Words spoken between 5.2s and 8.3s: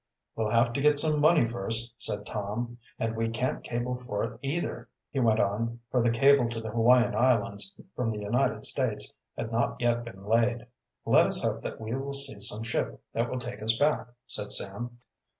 on, for the cable to the Hawaiian Islands from the